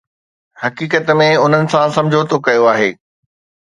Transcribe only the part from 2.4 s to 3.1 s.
ڪيو آهي.